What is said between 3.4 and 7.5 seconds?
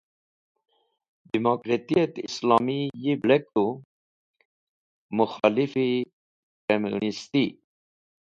tu (mukholif-e Kamunisti.